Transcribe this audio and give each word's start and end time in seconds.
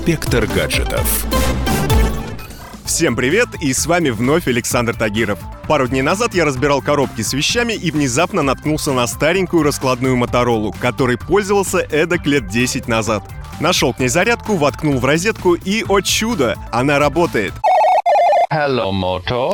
Инспектор 0.00 0.46
гаджетов. 0.46 1.26
Всем 2.86 3.14
привет, 3.14 3.48
и 3.60 3.74
с 3.74 3.84
вами 3.84 4.08
вновь 4.08 4.48
Александр 4.48 4.94
Тагиров. 4.94 5.38
Пару 5.68 5.88
дней 5.88 6.00
назад 6.00 6.34
я 6.34 6.46
разбирал 6.46 6.80
коробки 6.80 7.20
с 7.20 7.34
вещами 7.34 7.74
и 7.74 7.90
внезапно 7.90 8.40
наткнулся 8.40 8.92
на 8.92 9.06
старенькую 9.06 9.62
раскладную 9.62 10.16
Моторолу, 10.16 10.72
которой 10.72 11.18
пользовался 11.18 11.80
эдак 11.80 12.24
лет 12.26 12.48
10 12.48 12.88
назад. 12.88 13.24
Нашел 13.60 13.92
к 13.92 13.98
ней 13.98 14.08
зарядку, 14.08 14.56
воткнул 14.56 14.98
в 14.98 15.04
розетку 15.04 15.52
и, 15.52 15.84
о 15.86 16.00
чудо, 16.00 16.56
она 16.72 16.98
работает. 16.98 17.52
Hello, 18.50 18.90
Moto. 18.90 19.52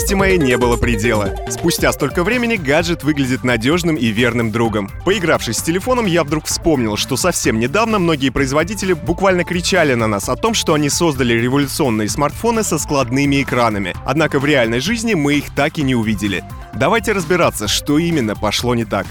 Радости 0.00 0.14
моей 0.14 0.38
не 0.38 0.56
было 0.56 0.78
предела. 0.78 1.34
Спустя 1.50 1.92
столько 1.92 2.24
времени 2.24 2.56
гаджет 2.56 3.04
выглядит 3.04 3.44
надежным 3.44 3.96
и 3.96 4.06
верным 4.06 4.50
другом. 4.50 4.90
Поигравшись 5.04 5.58
с 5.58 5.62
телефоном, 5.62 6.06
я 6.06 6.24
вдруг 6.24 6.46
вспомнил, 6.46 6.96
что 6.96 7.18
совсем 7.18 7.60
недавно 7.60 7.98
многие 7.98 8.30
производители 8.30 8.94
буквально 8.94 9.44
кричали 9.44 9.92
на 9.92 10.06
нас 10.06 10.30
о 10.30 10.36
том, 10.36 10.54
что 10.54 10.72
они 10.72 10.88
создали 10.88 11.34
революционные 11.34 12.08
смартфоны 12.08 12.62
со 12.62 12.78
складными 12.78 13.42
экранами. 13.42 13.94
Однако 14.06 14.40
в 14.40 14.46
реальной 14.46 14.80
жизни 14.80 15.12
мы 15.12 15.34
их 15.34 15.54
так 15.54 15.76
и 15.76 15.82
не 15.82 15.94
увидели. 15.94 16.44
Давайте 16.72 17.12
разбираться, 17.12 17.68
что 17.68 17.98
именно 17.98 18.34
пошло 18.34 18.74
не 18.74 18.86
так. 18.86 19.06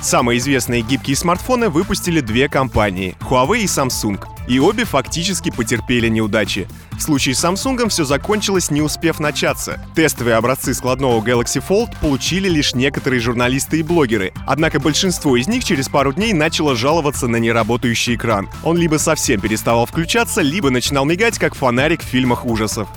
Самые 0.00 0.38
известные 0.38 0.82
гибкие 0.82 1.16
смартфоны 1.16 1.70
выпустили 1.70 2.20
две 2.20 2.48
компании— 2.48 3.16
Huawei 3.28 3.62
и 3.62 3.64
Samsung. 3.64 4.24
И 4.48 4.58
обе 4.58 4.84
фактически 4.84 5.50
потерпели 5.50 6.08
неудачи. 6.08 6.66
В 6.92 7.02
случае 7.02 7.34
с 7.34 7.44
Samsung 7.44 7.88
все 7.90 8.04
закончилось, 8.04 8.70
не 8.70 8.80
успев 8.80 9.20
начаться. 9.20 9.78
Тестовые 9.94 10.36
образцы 10.36 10.72
складного 10.72 11.20
Galaxy 11.20 11.62
Fold 11.66 11.94
получили 12.00 12.48
лишь 12.48 12.74
некоторые 12.74 13.20
журналисты 13.20 13.80
и 13.80 13.82
блогеры. 13.82 14.32
Однако 14.46 14.80
большинство 14.80 15.36
из 15.36 15.48
них 15.48 15.64
через 15.64 15.88
пару 15.88 16.14
дней 16.14 16.32
начало 16.32 16.74
жаловаться 16.74 17.28
на 17.28 17.36
неработающий 17.36 18.14
экран. 18.14 18.48
Он 18.64 18.78
либо 18.78 18.96
совсем 18.96 19.40
переставал 19.40 19.84
включаться, 19.84 20.40
либо 20.40 20.70
начинал 20.70 21.04
мигать, 21.04 21.38
как 21.38 21.54
фонарик 21.54 22.00
в 22.00 22.06
фильмах 22.06 22.46
ужасов. 22.46 22.88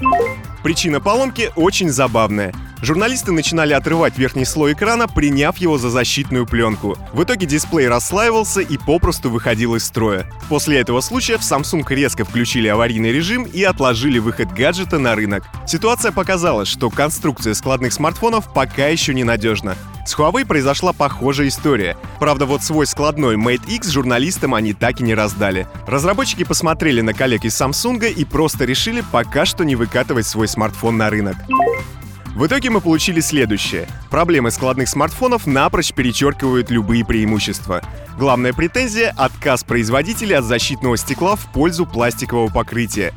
Причина 0.64 1.02
поломки 1.02 1.52
очень 1.56 1.90
забавная. 1.90 2.53
Журналисты 2.82 3.32
начинали 3.32 3.74
отрывать 3.74 4.18
верхний 4.18 4.44
слой 4.44 4.74
экрана, 4.74 5.08
приняв 5.08 5.58
его 5.58 5.78
за 5.78 5.92
защитную 5.92 6.48
пленку. 6.48 6.98
В 7.14 7.24
итоге 7.24 7.46
дисплей 7.46 7.88
расслаивался 7.88 8.62
и 8.62 8.78
попросту 8.78 9.30
выходил 9.30 9.76
из 9.76 9.86
строя. 9.86 10.26
После 10.50 10.80
этого 10.80 11.02
случая 11.02 11.38
в 11.38 11.42
Samsung 11.42 11.86
резко 11.90 12.26
включили 12.26 12.68
аварийный 12.68 13.12
режим 13.12 13.44
и 13.44 13.62
отложили 13.62 14.18
выход 14.18 14.52
гаджета 14.52 14.98
на 14.98 15.16
рынок. 15.16 15.44
Ситуация 15.68 16.12
показала, 16.12 16.66
что 16.66 16.90
конструкция 16.90 17.54
складных 17.54 17.94
смартфонов 17.94 18.52
пока 18.52 18.88
еще 18.88 19.14
ненадежна. 19.14 19.76
С 20.08 20.18
Huawei 20.18 20.44
произошла 20.44 20.92
похожая 20.92 21.50
история. 21.50 21.96
Правда, 22.20 22.48
вот 22.48 22.64
свой 22.64 22.88
складной 22.88 23.36
Mate 23.36 23.70
X 23.70 23.90
журналистам 23.90 24.56
они 24.56 24.74
так 24.74 25.00
и 25.00 25.04
не 25.04 25.14
раздали. 25.14 25.68
Разработчики 25.86 26.44
посмотрели 26.44 27.02
на 27.02 27.14
коллег 27.14 27.46
из 27.46 27.62
Samsung 27.62 28.12
и 28.12 28.26
просто 28.26 28.66
решили 28.66 29.04
пока 29.12 29.46
что 29.46 29.64
не 29.64 29.76
выкатывать 29.76 30.26
свой 30.26 30.48
смартфон 30.48 30.98
на 30.98 31.12
рынок. 31.12 31.36
В 32.36 32.46
итоге 32.46 32.70
мы 32.70 32.80
получили 32.80 33.20
следующее. 33.20 33.88
Проблемы 34.10 34.52
складных 34.52 34.88
смартфонов 34.88 35.46
напрочь 35.46 35.94
перечеркивают 35.94 36.72
любые 36.72 37.04
преимущества. 37.04 37.82
Главная 38.18 38.54
претензия— 38.54 39.14
отказ 39.18 39.66
производителя 39.66 40.40
от 40.40 40.46
защитного 40.46 40.96
стекла 40.96 41.36
в 41.36 41.52
пользу 41.52 41.86
пластикового 41.86 42.50
покрытия. 42.50 43.14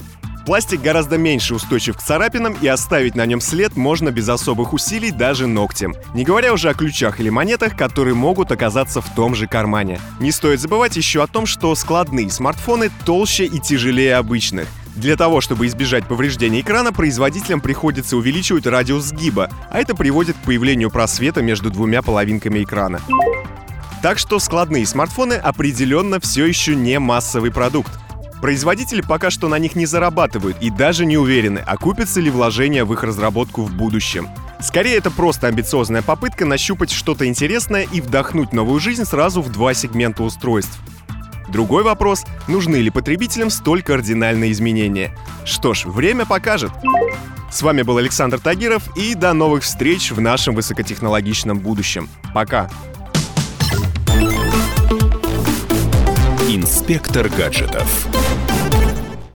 Пластик 0.47 0.83
гораздо 0.83 1.17
меньше 1.17 1.55
устойчив 1.55 1.97
к 1.97 2.03
царапинам, 2.03 2.55
и 2.61 2.67
оставить 2.67 3.15
на 3.15 3.25
нем 3.25 3.41
след 3.41 3.77
можно 3.77 4.11
без 4.11 4.29
особых 4.29 4.73
усилий 4.73 5.11
даже 5.11 5.47
ногтем. 5.47 5.95
Не 6.13 6.25
говоря 6.25 6.53
уже 6.53 6.69
о 6.69 6.75
ключах 6.75 7.21
или 7.21 7.31
монетах, 7.31 7.77
которые 7.77 8.15
могут 8.15 8.53
оказаться 8.53 9.01
в 9.01 9.15
том 9.15 9.35
же 9.35 9.47
кармане. 9.47 10.01
Не 10.21 10.33
стоит 10.33 10.61
забывать 10.61 10.97
еще 10.97 11.23
о 11.23 11.29
том, 11.29 11.47
что 11.47 11.75
складные 11.77 12.29
смартфоны 12.31 12.91
толще 13.07 13.47
и 13.47 13.59
тяжелее 13.59 14.17
обычных. 14.17 14.69
Для 14.95 15.17
того, 15.17 15.41
чтобы 15.41 15.67
избежать 15.67 16.07
повреждения 16.07 16.61
экрана, 16.61 16.93
производителям 16.93 17.61
приходится 17.61 18.17
увеличивать 18.17 18.67
радиус 18.67 19.05
сгиба, 19.05 19.51
а 19.71 19.81
это 19.81 19.95
приводит 19.95 20.37
к 20.37 20.45
появлению 20.45 20.91
просвета 20.91 21.43
между 21.43 21.71
двумя 21.71 22.01
половинками 22.01 22.63
экрана. 22.63 23.01
Так 24.03 24.19
что 24.19 24.39
складные 24.39 24.87
смартфоны 24.87 25.35
определенно 25.35 26.21
все 26.21 26.47
еще 26.47 26.77
не 26.77 26.99
массовый 26.99 27.51
продукт. 27.51 27.91
Производители 28.41 29.01
пока 29.01 29.31
что 29.31 29.49
на 29.49 29.59
них 29.59 29.75
не 29.75 29.87
зарабатывают 29.87 30.59
и 30.61 30.71
даже 30.71 31.07
не 31.07 31.17
уверены, 31.17 31.59
окупятся 31.59 32.21
ли 32.21 32.31
вложения 32.31 32.85
в 32.85 32.93
их 32.93 33.03
разработку 33.03 33.63
в 33.63 33.73
будущем. 33.73 34.29
Скорее, 34.61 34.97
это 34.97 35.11
просто 35.11 35.49
амбициозная 35.49 36.03
попытка 36.03 36.45
нащупать 36.45 36.93
что-то 36.93 37.27
интересное 37.27 37.87
и 37.91 38.01
вдохнуть 38.01 38.53
новую 38.53 38.79
жизнь 38.81 39.05
сразу 39.05 39.43
в 39.43 39.51
два 39.51 39.75
сегмента 39.75 40.23
устройств. 40.23 40.79
Другой 41.55 41.85
вопрос— 41.85 42.25
нужны 42.49 42.79
ли 42.79 42.91
потребителям 42.91 43.49
столь 43.49 43.85
кардинальные 43.85 44.51
изменения? 44.51 45.17
Что 45.45 45.73
ж, 45.73 45.85
время 45.85 46.27
покажет. 46.27 46.73
С 47.49 47.63
вами 47.63 47.83
был 47.83 47.97
Александр 47.97 48.41
Тагиров, 48.41 48.83
и 48.97 49.15
до 49.15 49.33
новых 49.35 49.63
встреч 49.63 50.11
в 50.11 50.21
нашем 50.21 50.57
высокотехнологичном 50.57 51.61
будущем. 51.61 52.09
Пока! 52.35 52.69
Инспектор 56.49 57.29
гаджетов. 57.29 58.09